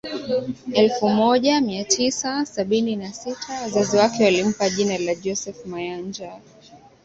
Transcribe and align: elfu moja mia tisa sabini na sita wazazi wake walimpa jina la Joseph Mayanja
elfu 0.73 1.09
moja 1.09 1.61
mia 1.61 1.83
tisa 1.83 2.45
sabini 2.45 2.95
na 2.95 3.13
sita 3.13 3.61
wazazi 3.61 3.97
wake 3.97 4.23
walimpa 4.23 4.69
jina 4.69 4.97
la 4.97 5.15
Joseph 5.15 5.65
Mayanja 5.65 6.41